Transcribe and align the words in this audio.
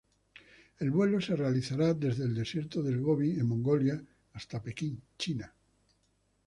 El 0.79 0.89
vuelo 0.89 1.21
se 1.21 1.35
realizará 1.35 1.93
desde 1.93 2.23
el 2.23 2.33
desierto 2.33 2.81
de 2.81 2.97
Gobi, 2.97 3.33
en 3.33 3.47
Mongolia, 3.47 4.01
hasta 4.33 4.59
Pekín, 4.59 4.99
China. 5.15 5.53